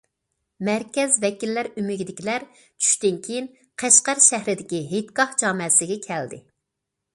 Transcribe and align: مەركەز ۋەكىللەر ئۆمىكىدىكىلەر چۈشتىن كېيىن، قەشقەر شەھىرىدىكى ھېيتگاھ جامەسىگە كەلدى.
مەركەز 0.69 1.17
ۋەكىللەر 1.25 1.69
ئۆمىكىدىكىلەر 1.81 2.47
چۈشتىن 2.55 3.21
كېيىن، 3.29 3.51
قەشقەر 3.83 4.25
شەھىرىدىكى 4.31 4.83
ھېيتگاھ 4.95 5.39
جامەسىگە 5.45 6.03
كەلدى. 6.11 6.45